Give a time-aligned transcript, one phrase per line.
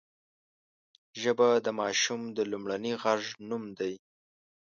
[1.21, 3.93] ژبه د ماشوم د لومړني غږ نوم دی